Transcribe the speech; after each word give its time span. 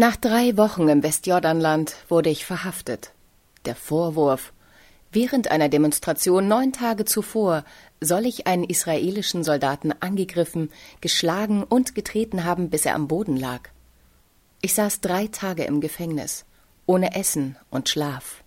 Nach 0.00 0.16
drei 0.16 0.56
Wochen 0.56 0.88
im 0.88 1.02
Westjordanland 1.02 1.94
wurde 2.08 2.30
ich 2.30 2.46
verhaftet. 2.46 3.12
Der 3.66 3.76
Vorwurf 3.76 4.54
Während 5.12 5.50
einer 5.50 5.68
Demonstration 5.68 6.48
neun 6.48 6.72
Tage 6.72 7.04
zuvor 7.04 7.66
soll 8.00 8.24
ich 8.24 8.46
einen 8.46 8.64
israelischen 8.64 9.44
Soldaten 9.44 9.92
angegriffen, 10.00 10.70
geschlagen 11.02 11.64
und 11.64 11.94
getreten 11.94 12.44
haben, 12.44 12.70
bis 12.70 12.86
er 12.86 12.94
am 12.94 13.08
Boden 13.08 13.36
lag. 13.36 13.68
Ich 14.62 14.72
saß 14.72 15.02
drei 15.02 15.26
Tage 15.26 15.64
im 15.64 15.82
Gefängnis, 15.82 16.46
ohne 16.86 17.14
Essen 17.14 17.56
und 17.68 17.90
Schlaf. 17.90 18.42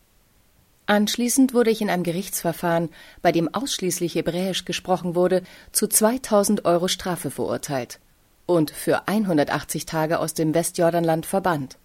Anschließend 0.87 1.53
wurde 1.53 1.69
ich 1.69 1.81
in 1.81 1.91
einem 1.91 2.01
Gerichtsverfahren, 2.01 2.89
bei 3.21 3.31
dem 3.31 3.53
ausschließlich 3.53 4.15
Hebräisch 4.15 4.65
gesprochen 4.65 5.13
wurde, 5.13 5.43
zu 5.71 5.85
2000 5.85 6.65
Euro 6.65 6.87
Strafe 6.87 7.29
verurteilt 7.29 7.99
und 8.45 8.71
für 8.71 9.07
180 9.07 9.85
Tage 9.85 10.19
aus 10.19 10.33
dem 10.33 10.53
Westjordanland 10.53 11.25
verbannt. 11.25 11.77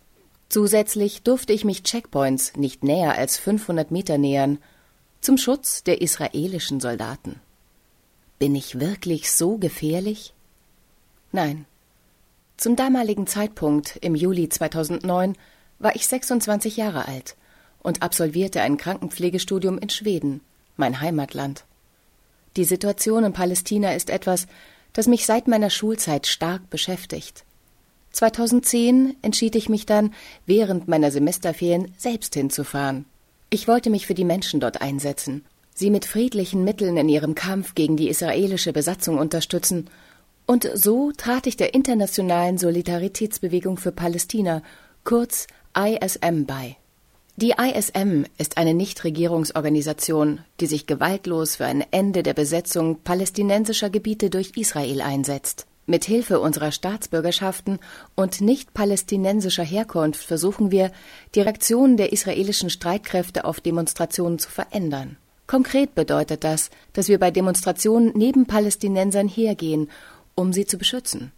Zusätzlich 0.48 1.22
durfte 1.22 1.52
ich 1.52 1.64
mich 1.64 1.82
Checkpoints 1.82 2.56
nicht 2.56 2.82
näher 2.82 3.16
als 3.16 3.38
500 3.38 3.90
Meter 3.90 4.18
nähern, 4.18 4.58
zum 5.20 5.36
Schutz 5.36 5.82
der 5.84 6.00
israelischen 6.00 6.80
Soldaten. 6.80 7.40
Bin 8.38 8.54
ich 8.54 8.80
wirklich 8.80 9.32
so 9.32 9.58
gefährlich? 9.58 10.32
Nein. 11.32 11.66
Zum 12.56 12.76
damaligen 12.76 13.26
Zeitpunkt, 13.26 13.96
im 14.00 14.14
Juli 14.14 14.48
2009, 14.48 15.36
war 15.78 15.94
ich 15.94 16.06
26 16.06 16.76
Jahre 16.76 17.06
alt 17.06 17.36
und 17.82 18.02
absolvierte 18.02 18.62
ein 18.62 18.76
Krankenpflegestudium 18.76 19.78
in 19.78 19.90
Schweden, 19.90 20.40
mein 20.76 21.00
Heimatland. 21.00 21.64
Die 22.56 22.64
Situation 22.64 23.24
in 23.24 23.32
Palästina 23.32 23.92
ist 23.94 24.10
etwas, 24.10 24.46
das 24.92 25.06
mich 25.06 25.26
seit 25.26 25.48
meiner 25.48 25.70
Schulzeit 25.70 26.26
stark 26.26 26.70
beschäftigt. 26.70 27.44
2010 28.12 29.16
entschied 29.22 29.54
ich 29.54 29.68
mich 29.68 29.86
dann, 29.86 30.14
während 30.46 30.88
meiner 30.88 31.10
Semesterferien 31.10 31.92
selbst 31.96 32.34
hinzufahren. 32.34 33.04
Ich 33.50 33.68
wollte 33.68 33.90
mich 33.90 34.06
für 34.06 34.14
die 34.14 34.24
Menschen 34.24 34.60
dort 34.60 34.80
einsetzen, 34.80 35.44
sie 35.74 35.90
mit 35.90 36.04
friedlichen 36.04 36.64
Mitteln 36.64 36.96
in 36.96 37.08
ihrem 37.08 37.34
Kampf 37.34 37.74
gegen 37.74 37.96
die 37.96 38.08
israelische 38.08 38.72
Besatzung 38.72 39.18
unterstützen, 39.18 39.88
und 40.46 40.70
so 40.72 41.12
trat 41.12 41.46
ich 41.46 41.58
der 41.58 41.74
Internationalen 41.74 42.56
Solidaritätsbewegung 42.56 43.76
für 43.76 43.92
Palästina, 43.92 44.62
kurz 45.04 45.46
ISM, 45.76 46.46
bei. 46.46 46.76
Die 47.40 47.54
ISM 47.56 48.24
ist 48.36 48.56
eine 48.56 48.74
Nichtregierungsorganisation, 48.74 50.40
die 50.58 50.66
sich 50.66 50.88
gewaltlos 50.88 51.54
für 51.54 51.66
ein 51.66 51.84
Ende 51.92 52.24
der 52.24 52.34
Besetzung 52.34 52.98
palästinensischer 53.04 53.90
Gebiete 53.90 54.28
durch 54.28 54.56
Israel 54.56 55.00
einsetzt. 55.00 55.68
Mit 55.86 56.04
Hilfe 56.04 56.40
unserer 56.40 56.72
Staatsbürgerschaften 56.72 57.78
und 58.16 58.40
nicht 58.40 58.74
palästinensischer 58.74 59.62
Herkunft 59.62 60.24
versuchen 60.24 60.72
wir, 60.72 60.90
die 61.36 61.40
Reaktionen 61.40 61.96
der 61.96 62.12
israelischen 62.12 62.70
Streitkräfte 62.70 63.44
auf 63.44 63.60
Demonstrationen 63.60 64.40
zu 64.40 64.50
verändern. 64.50 65.16
Konkret 65.46 65.94
bedeutet 65.94 66.42
das, 66.42 66.70
dass 66.92 67.06
wir 67.06 67.20
bei 67.20 67.30
Demonstrationen 67.30 68.10
neben 68.16 68.46
Palästinensern 68.46 69.28
hergehen, 69.28 69.90
um 70.34 70.52
sie 70.52 70.66
zu 70.66 70.76
beschützen. 70.76 71.30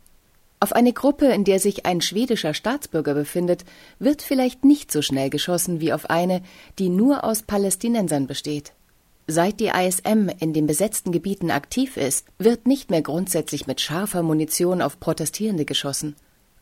Auf 0.63 0.75
eine 0.75 0.93
Gruppe, 0.93 1.27
in 1.27 1.45
der 1.45 1.59
sich 1.59 1.87
ein 1.87 2.03
schwedischer 2.03 2.53
Staatsbürger 2.53 3.15
befindet, 3.15 3.65
wird 3.99 4.21
vielleicht 4.21 4.63
nicht 4.63 4.93
so 4.93 5.01
schnell 5.01 5.31
geschossen 5.31 5.81
wie 5.81 5.95
auf 5.95 6.11
eine, 6.11 6.43
die 6.79 6.91
nur 6.91 7.25
aus 7.25 7.43
Palästinensern 7.43 8.27
besteht. 8.27 8.75
Seit 9.27 9.59
die 9.59 9.69
ISM 9.69 10.29
in 10.39 10.53
den 10.53 10.67
besetzten 10.67 11.13
Gebieten 11.13 11.51
aktiv 11.51 11.97
ist, 11.97 12.27
wird 12.39 12.67
nicht 12.67 12.91
mehr 12.91 13.01
grundsätzlich 13.01 13.67
mit 13.67 13.81
scharfer 13.81 14.23
Munition 14.23 14.83
auf 14.83 15.01
Protestierende 15.01 15.65
geschossen. 15.65 16.15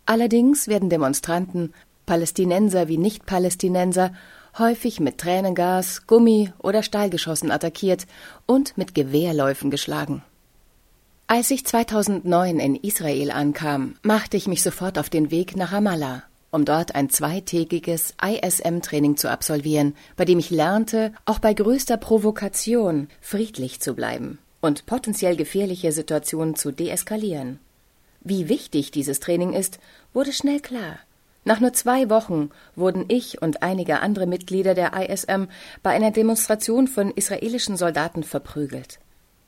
Allerdings 0.07 0.69
werden 0.69 0.91
Demonstranten, 0.91 1.75
Palästinenser 2.07 2.87
wie 2.87 2.99
Nicht-Palästinenser, 2.99 4.13
häufig 4.59 5.01
mit 5.01 5.19
Tränengas, 5.19 6.07
Gummi 6.07 6.53
oder 6.59 6.85
Stahlgeschossen 6.85 7.51
attackiert 7.51 8.07
und 8.47 8.79
mit 8.79 8.95
Gewehrläufen 8.95 9.71
geschlagen. 9.71 10.23
Als 11.31 11.51
ich 11.51 11.67
2009 11.67 12.59
in 12.59 12.75
Israel 12.75 13.31
ankam, 13.31 13.97
machte 14.03 14.39
ich 14.39 14.49
mich 14.49 14.63
sofort 14.63 14.99
auf 14.99 15.11
den 15.11 15.31
Weg 15.31 15.57
nach 15.57 15.73
Ramallah, 15.73 16.23
um 16.51 16.65
dort 16.65 16.95
ein 16.95 17.11
zweitägiges 17.11 18.15
ISM-Training 18.25 19.19
zu 19.19 19.31
absolvieren, 19.31 19.95
bei 20.17 20.25
dem 20.25 20.39
ich 20.39 20.49
lernte, 20.49 21.13
auch 21.27 21.39
bei 21.39 21.53
größter 21.53 21.99
Provokation 21.99 23.09
friedlich 23.21 23.81
zu 23.81 23.93
bleiben 23.93 24.39
und 24.63 24.87
potenziell 24.87 25.37
gefährliche 25.37 25.93
Situationen 25.93 26.55
zu 26.55 26.73
deeskalieren. 26.73 27.59
Wie 28.23 28.49
wichtig 28.49 28.91
dieses 28.91 29.21
Training 29.21 29.53
ist, 29.53 29.81
wurde 30.15 30.33
schnell 30.33 30.61
klar. 30.61 30.99
Nach 31.45 31.61
nur 31.61 31.75
zwei 31.75 32.09
Wochen 32.09 32.49
wurden 32.75 33.05
ich 33.09 33.43
und 33.43 33.63
einige 33.63 34.01
andere 34.01 34.27
Mitglieder 34.27 34.75
der 34.75 34.95
ISM 34.95 35.45
bei 35.83 35.91
einer 35.91 36.11
Demonstration 36.11 36.89
von 36.89 37.11
israelischen 37.11 37.77
Soldaten 37.77 38.23
verprügelt. 38.23 38.99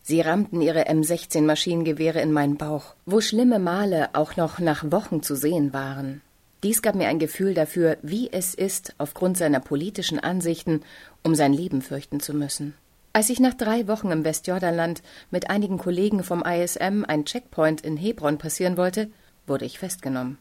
Sie 0.02 0.20
rammten 0.20 0.60
ihre 0.60 0.88
M16 0.88 1.42
Maschinengewehre 1.42 2.20
in 2.20 2.32
meinen 2.32 2.56
Bauch, 2.56 2.94
wo 3.06 3.20
schlimme 3.20 3.58
Male 3.58 4.10
auch 4.14 4.36
noch 4.36 4.58
nach 4.58 4.90
Wochen 4.90 5.22
zu 5.22 5.36
sehen 5.36 5.72
waren. 5.72 6.22
Dies 6.62 6.82
gab 6.82 6.94
mir 6.94 7.08
ein 7.08 7.18
Gefühl 7.18 7.54
dafür, 7.54 7.96
wie 8.02 8.30
es 8.32 8.54
ist, 8.54 8.94
aufgrund 8.98 9.36
seiner 9.36 9.60
politischen 9.60 10.18
Ansichten 10.18 10.82
um 11.22 11.34
sein 11.34 11.52
Leben 11.52 11.80
fürchten 11.82 12.20
zu 12.20 12.34
müssen. 12.34 12.74
Als 13.12 13.28
ich 13.28 13.40
nach 13.40 13.54
drei 13.54 13.88
Wochen 13.88 14.10
im 14.10 14.24
Westjordanland 14.24 15.02
mit 15.30 15.50
einigen 15.50 15.78
Kollegen 15.78 16.22
vom 16.22 16.42
ISM 16.44 17.04
ein 17.06 17.24
Checkpoint 17.24 17.80
in 17.80 17.96
Hebron 17.96 18.38
passieren 18.38 18.76
wollte, 18.76 19.10
wurde 19.46 19.64
ich 19.64 19.78
festgenommen. 19.78 20.38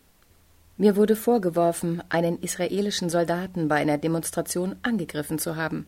Mir 0.77 0.95
wurde 0.95 1.15
vorgeworfen, 1.15 2.01
einen 2.09 2.39
israelischen 2.39 3.09
Soldaten 3.09 3.67
bei 3.67 3.75
einer 3.77 3.97
Demonstration 3.97 4.75
angegriffen 4.81 5.39
zu 5.39 5.55
haben. 5.55 5.87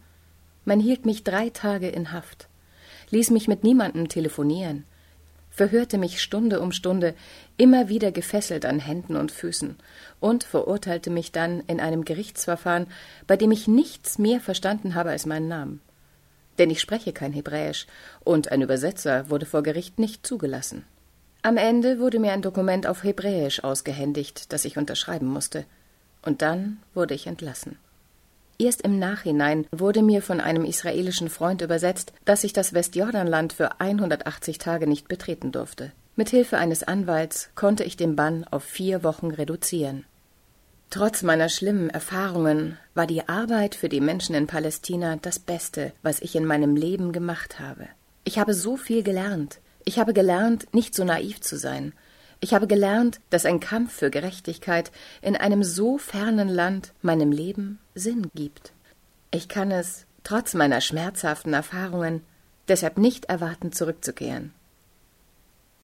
Man 0.65 0.79
hielt 0.79 1.05
mich 1.05 1.23
drei 1.23 1.49
Tage 1.49 1.87
in 1.87 2.11
Haft 2.11 2.49
ließ 3.11 3.29
mich 3.29 3.47
mit 3.47 3.63
niemandem 3.63 4.09
telefonieren, 4.09 4.85
verhörte 5.51 5.97
mich 5.97 6.21
Stunde 6.21 6.61
um 6.61 6.71
Stunde, 6.71 7.13
immer 7.57 7.89
wieder 7.89 8.11
gefesselt 8.11 8.65
an 8.65 8.79
Händen 8.79 9.15
und 9.15 9.31
Füßen 9.31 9.75
und 10.19 10.43
verurteilte 10.43 11.09
mich 11.09 11.31
dann 11.31 11.61
in 11.67 11.79
einem 11.79 12.05
Gerichtsverfahren, 12.05 12.87
bei 13.27 13.37
dem 13.37 13.51
ich 13.51 13.67
nichts 13.67 14.17
mehr 14.17 14.39
verstanden 14.39 14.95
habe 14.95 15.11
als 15.11 15.25
meinen 15.25 15.47
Namen. 15.47 15.81
Denn 16.57 16.69
ich 16.69 16.81
spreche 16.81 17.13
kein 17.13 17.33
Hebräisch 17.33 17.87
und 18.23 18.51
ein 18.51 18.61
Übersetzer 18.61 19.29
wurde 19.29 19.45
vor 19.45 19.63
Gericht 19.63 19.99
nicht 19.99 20.25
zugelassen. 20.25 20.85
Am 21.43 21.57
Ende 21.57 21.99
wurde 21.99 22.19
mir 22.19 22.33
ein 22.33 22.43
Dokument 22.43 22.85
auf 22.85 23.03
Hebräisch 23.03 23.63
ausgehändigt, 23.63 24.53
das 24.53 24.63
ich 24.63 24.77
unterschreiben 24.77 25.27
musste. 25.27 25.65
Und 26.21 26.43
dann 26.43 26.77
wurde 26.93 27.15
ich 27.15 27.25
entlassen. 27.25 27.79
Erst 28.61 28.83
im 28.83 28.99
Nachhinein 28.99 29.65
wurde 29.71 30.03
mir 30.03 30.21
von 30.21 30.39
einem 30.39 30.65
israelischen 30.65 31.29
Freund 31.29 31.63
übersetzt, 31.63 32.13
dass 32.25 32.43
ich 32.43 32.53
das 32.53 32.73
Westjordanland 32.73 33.53
für 33.53 33.81
180 33.81 34.59
Tage 34.59 34.85
nicht 34.85 35.07
betreten 35.07 35.51
durfte. 35.51 35.91
Mit 36.15 36.29
Hilfe 36.29 36.59
eines 36.59 36.83
Anwalts 36.83 37.49
konnte 37.55 37.83
ich 37.83 37.97
den 37.97 38.15
Bann 38.15 38.43
auf 38.43 38.63
vier 38.63 39.03
Wochen 39.03 39.31
reduzieren. 39.31 40.05
Trotz 40.91 41.23
meiner 41.23 41.49
schlimmen 41.49 41.89
Erfahrungen 41.89 42.77
war 42.93 43.07
die 43.07 43.27
Arbeit 43.27 43.73
für 43.73 43.89
die 43.89 43.99
Menschen 43.99 44.35
in 44.35 44.45
Palästina 44.45 45.15
das 45.19 45.39
Beste, 45.39 45.91
was 46.03 46.19
ich 46.19 46.35
in 46.35 46.45
meinem 46.45 46.75
Leben 46.75 47.13
gemacht 47.13 47.59
habe. 47.59 47.87
Ich 48.25 48.37
habe 48.37 48.53
so 48.53 48.77
viel 48.77 49.01
gelernt. 49.01 49.57
Ich 49.85 49.97
habe 49.97 50.13
gelernt, 50.13 50.71
nicht 50.71 50.93
so 50.93 51.03
naiv 51.03 51.41
zu 51.41 51.57
sein, 51.57 51.93
ich 52.41 52.55
habe 52.55 52.67
gelernt, 52.67 53.21
dass 53.29 53.45
ein 53.45 53.59
Kampf 53.59 53.93
für 53.93 54.09
Gerechtigkeit 54.09 54.91
in 55.21 55.35
einem 55.35 55.63
so 55.63 55.97
fernen 55.97 56.49
Land 56.49 56.91
meinem 57.01 57.31
Leben 57.31 57.79
Sinn 57.93 58.31
gibt. 58.33 58.73
Ich 59.29 59.47
kann 59.47 59.71
es, 59.71 60.05
trotz 60.23 60.55
meiner 60.55 60.81
schmerzhaften 60.81 61.53
Erfahrungen, 61.53 62.23
deshalb 62.67 62.97
nicht 62.97 63.25
erwarten, 63.25 63.71
zurückzukehren. 63.71 64.53